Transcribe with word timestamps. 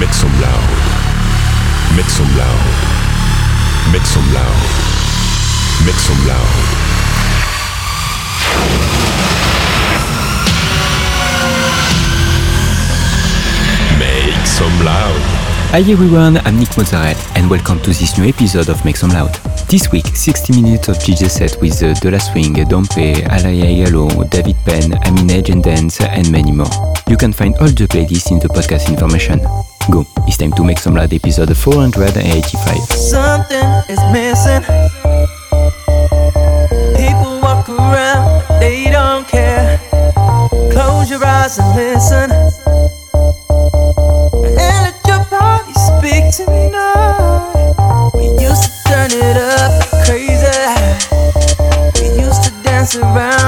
Make 0.00 0.14
some 0.14 0.32
loud. 0.40 0.70
Make 1.94 2.08
some 2.08 2.26
loud. 2.34 2.64
Make 3.92 4.06
some 4.06 4.32
loud. 4.32 4.60
Make 5.84 6.00
some 6.00 6.26
loud. 6.26 6.56
Make 13.98 14.46
some 14.46 14.84
loud. 14.86 15.20
Hi 15.70 15.80
everyone, 15.80 16.38
I'm 16.46 16.58
Nick 16.58 16.78
Mozzarella 16.78 17.14
and 17.34 17.50
welcome 17.50 17.78
to 17.80 17.90
this 17.90 18.16
new 18.16 18.26
episode 18.26 18.70
of 18.70 18.82
Make 18.86 18.96
Some 18.96 19.10
Loud. 19.10 19.34
This 19.68 19.92
week, 19.92 20.06
60 20.06 20.62
minutes 20.62 20.88
of 20.88 20.96
DJ 20.96 21.30
set 21.30 21.60
with 21.60 21.80
uh, 21.82 21.92
De 22.00 22.10
La 22.10 22.18
Swing, 22.18 22.54
Dompe, 22.54 23.22
Alaya 23.28 23.84
Yalo, 23.84 24.28
David 24.30 24.56
Penn, 24.64 24.94
Amine 25.04 25.44
and 25.52 25.62
Dance, 25.62 26.00
and 26.00 26.32
many 26.32 26.52
more. 26.52 26.70
You 27.06 27.18
can 27.18 27.34
find 27.34 27.54
all 27.58 27.68
the 27.68 27.86
playlists 27.86 28.32
in 28.32 28.38
the 28.38 28.48
podcast 28.48 28.88
information. 28.88 29.40
Go, 29.90 30.06
it's 30.28 30.36
time 30.36 30.52
to 30.52 30.62
make 30.62 30.78
some 30.78 30.94
loud 30.94 31.12
episode 31.12 31.56
485. 31.56 32.78
Something 32.92 33.66
is 33.88 33.98
missing. 34.12 34.62
People 36.94 37.40
walk 37.40 37.68
around, 37.68 38.44
they 38.60 38.88
don't 38.90 39.26
care. 39.26 39.80
Close 40.70 41.10
your 41.10 41.24
eyes 41.24 41.58
and 41.58 41.74
listen. 41.74 42.30
And 44.46 44.78
let 44.86 44.96
your 45.08 45.24
body 45.28 45.72
speak. 45.74 46.24
We 48.14 48.26
used 48.40 48.62
to 48.62 48.70
turn 48.86 49.10
it 49.10 49.36
up 49.36 49.72
crazy. 50.06 50.60
We 51.98 52.06
used 52.22 52.44
to 52.44 52.50
dance 52.62 52.94
around 52.94 53.39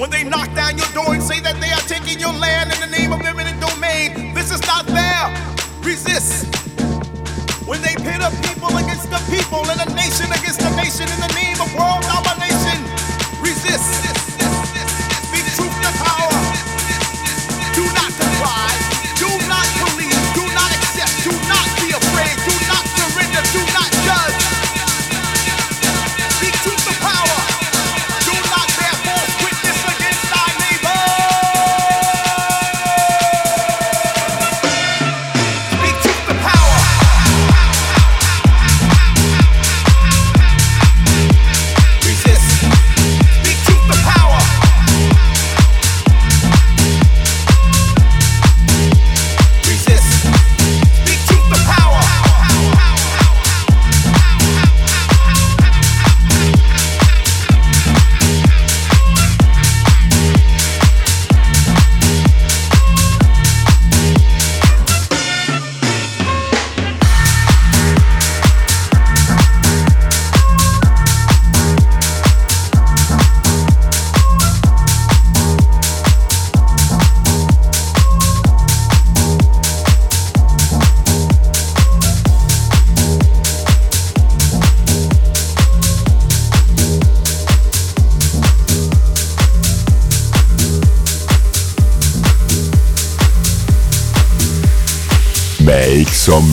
some 0.00 0.30
loud. 0.30 1.09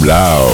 Lao. 0.08 0.47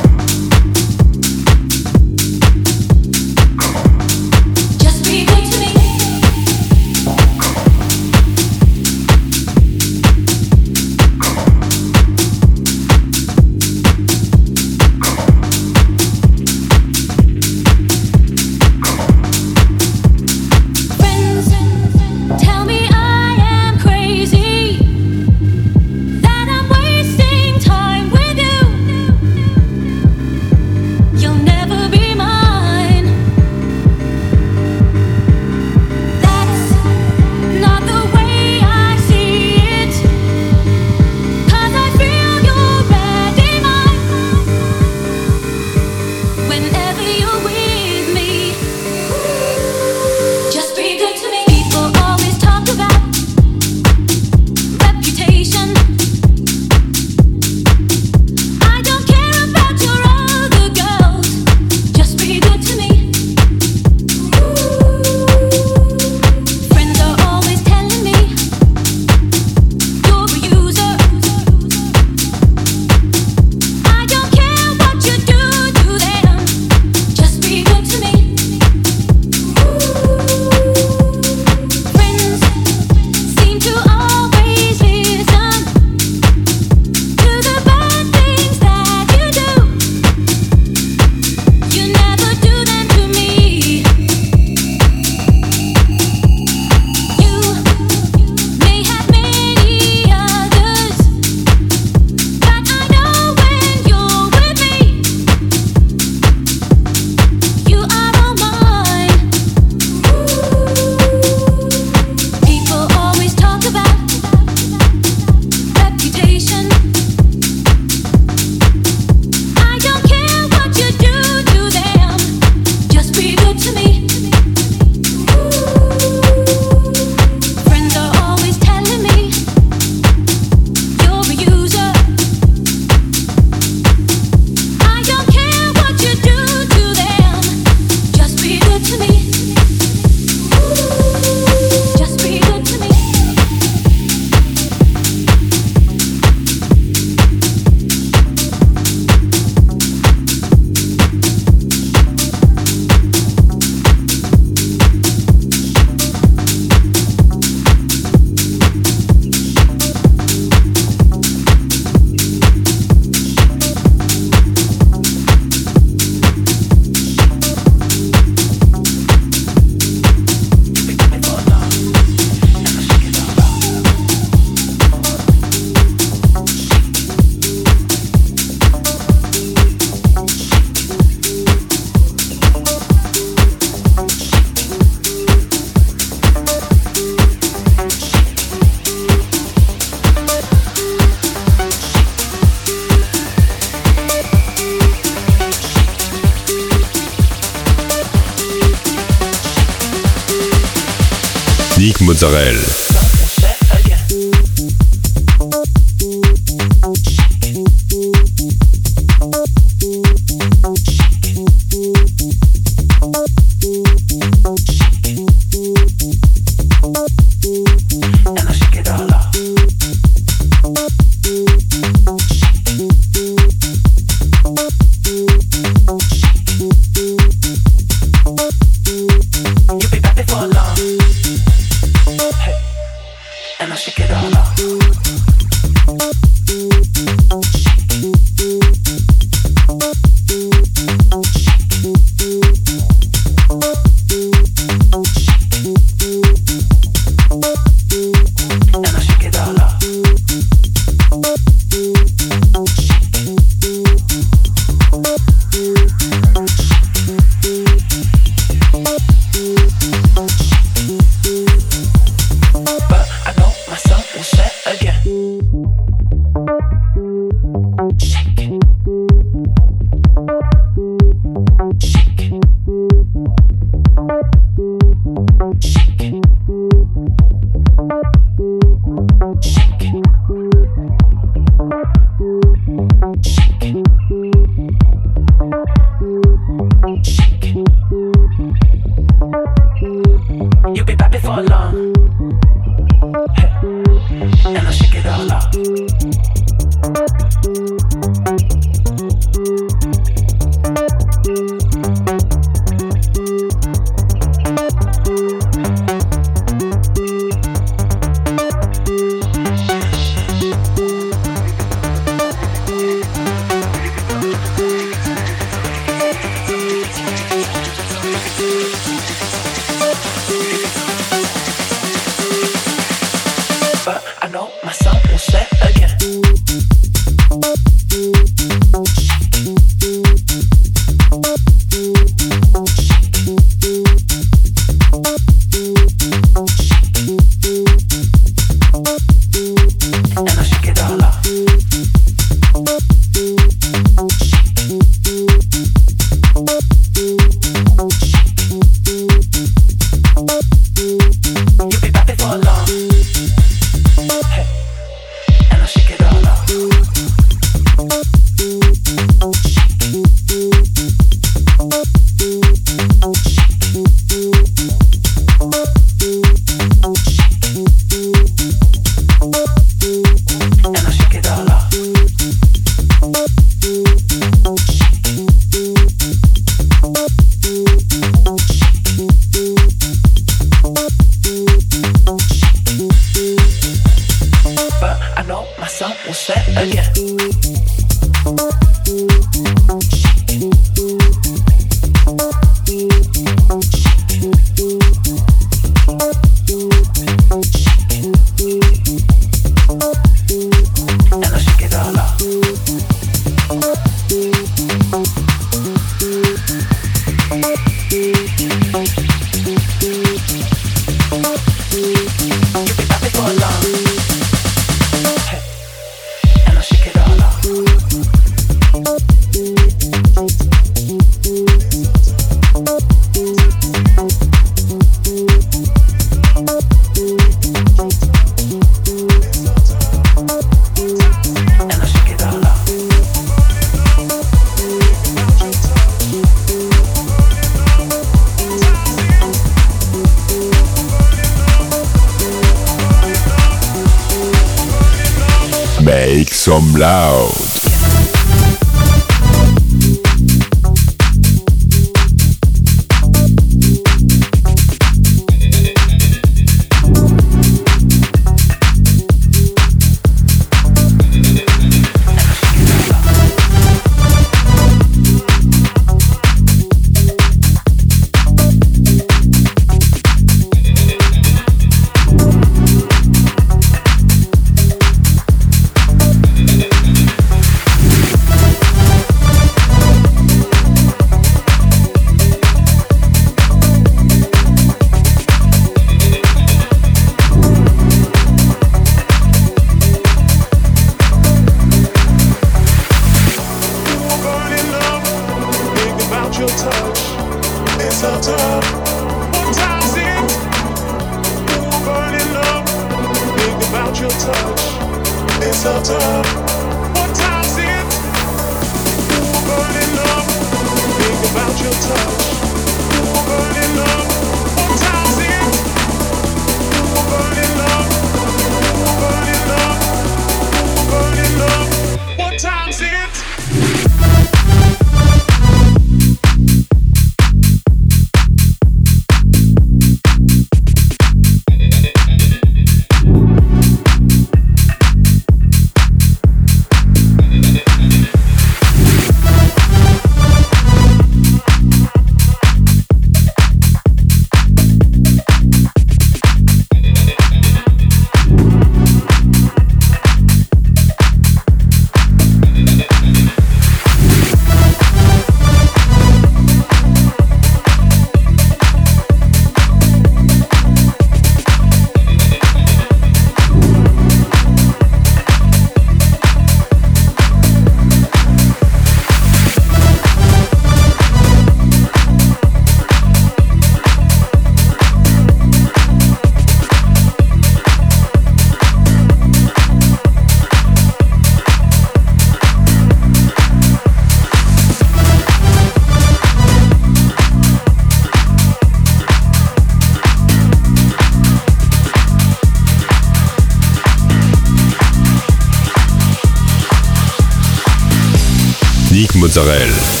Mozzarella. 599.31 600.00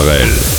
Sorel. 0.00 0.49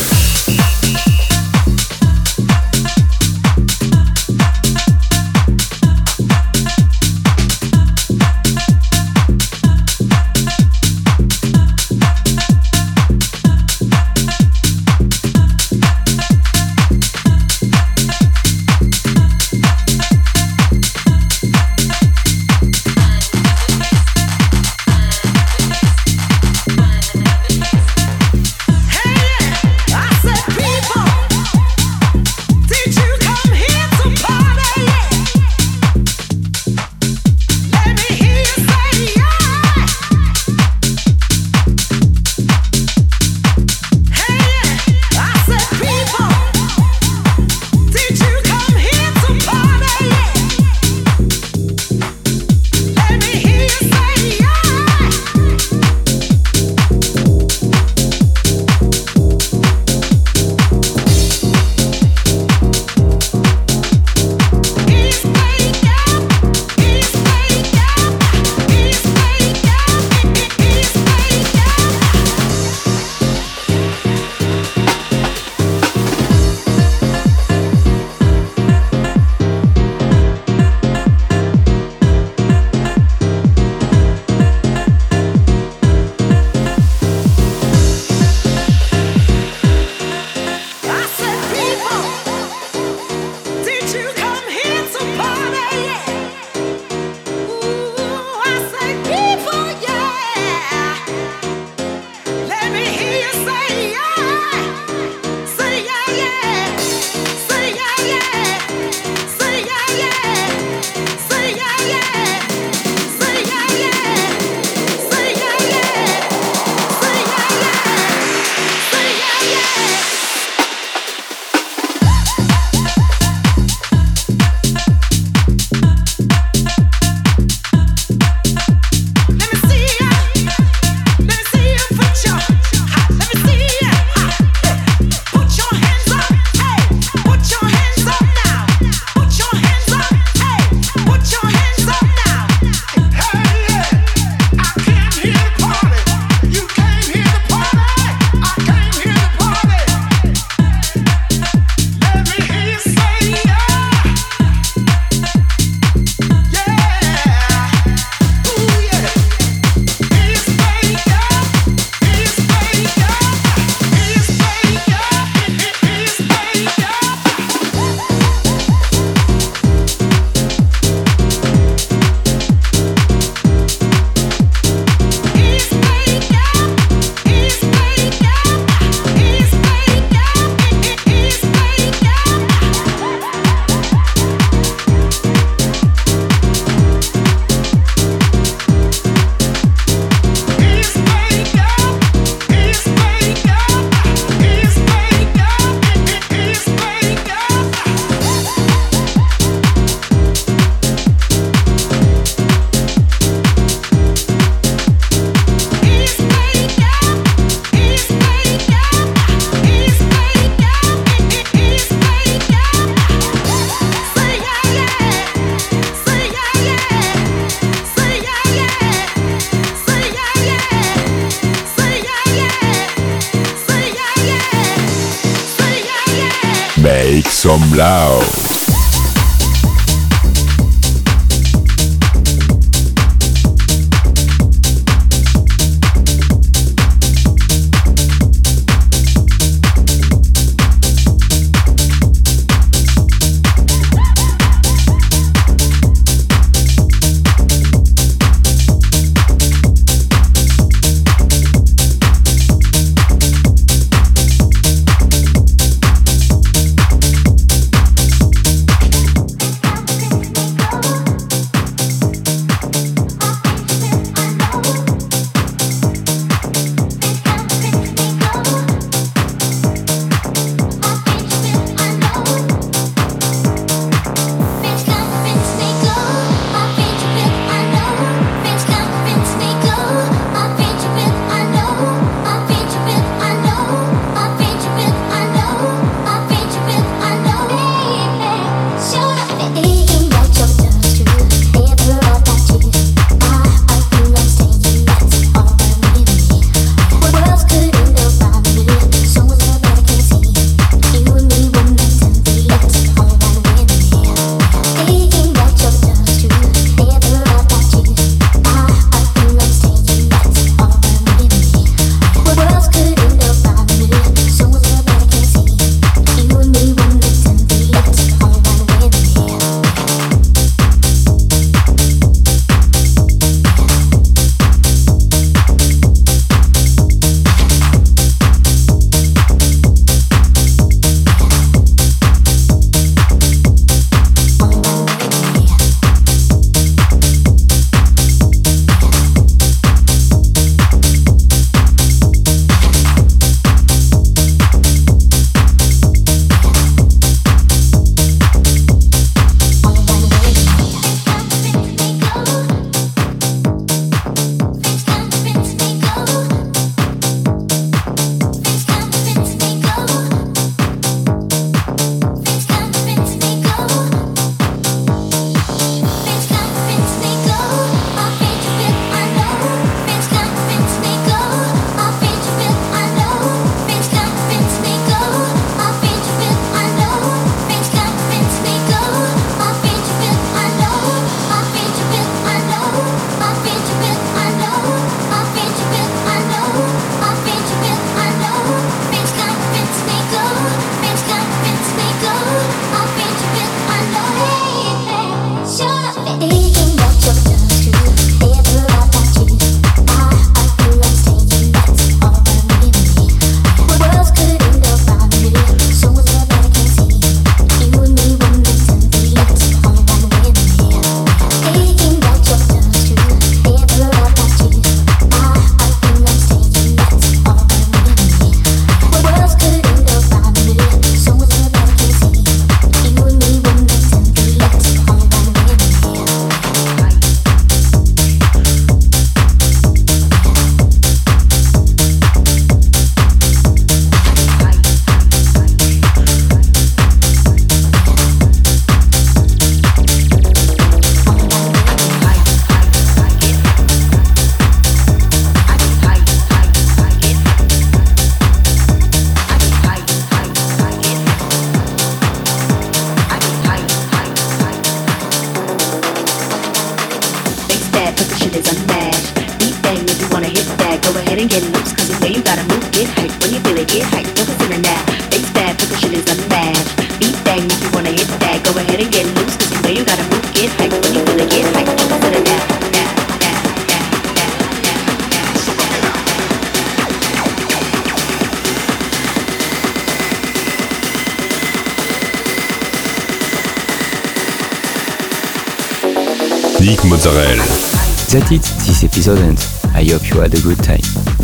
That's 488.12 488.30
it, 488.30 488.42
this 488.68 488.84
episode 488.84 489.20
ends. 489.20 489.64
I 489.74 489.86
hope 489.86 490.10
you 490.10 490.20
had 490.20 490.34
a 490.34 490.42
good 490.42 490.62
time. 490.62 490.82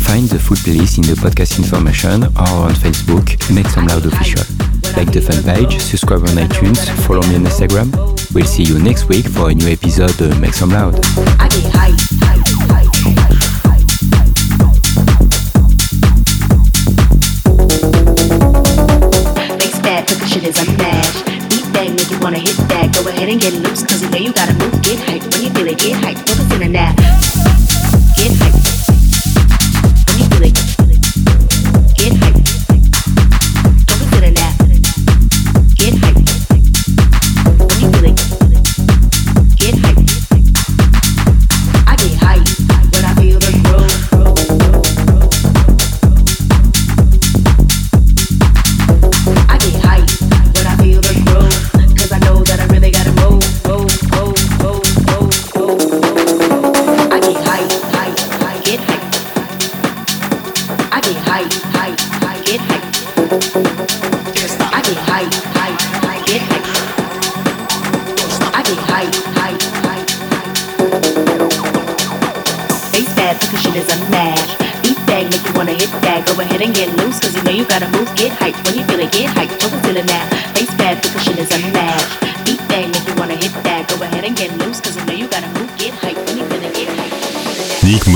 Find 0.08 0.26
the 0.26 0.38
full 0.38 0.56
playlist 0.56 0.96
in 0.96 1.04
the 1.04 1.20
podcast 1.20 1.58
information 1.58 2.24
or 2.24 2.64
on 2.64 2.72
Facebook, 2.72 3.28
make 3.54 3.66
some 3.66 3.86
loud 3.86 4.06
official. 4.06 4.40
Like 4.96 5.12
the 5.12 5.20
fan 5.20 5.42
page, 5.44 5.78
subscribe 5.80 6.22
on 6.22 6.28
iTunes, 6.28 6.88
follow 7.04 7.20
me 7.28 7.36
on 7.36 7.44
Instagram, 7.44 8.17
We'll 8.38 8.46
see 8.46 8.62
you 8.62 8.78
next 8.78 9.08
week 9.08 9.26
for 9.26 9.50
a 9.50 9.52
new 9.52 9.66
episode 9.66 10.20
of 10.20 10.38
Make 10.38 10.54
Some 10.54 10.70
Loud. 10.70 10.94
Wanna 22.20 22.38
hit 22.38 22.56
that, 22.68 22.92
go 22.94 23.08
ahead 23.08 23.28
and 23.28 23.40
get 23.40 23.54
loose 23.54 23.82
Cause 23.82 24.02
you 24.02 24.10
know 24.10 24.18
you 24.18 24.32
gotta 24.32 24.52
move, 24.54 24.82
get 24.82 24.98
When 25.32 25.42
you 25.42 25.50
feel 25.50 25.68
it, 25.68 25.78
get 25.78 26.18
focus 26.18 26.52
in 26.60 27.37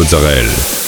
Mozzarella. 0.03 0.82